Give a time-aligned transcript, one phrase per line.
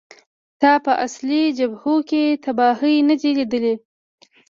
[0.61, 3.75] تا په اصلي جبهو کې تباهۍ نه دي لیدلې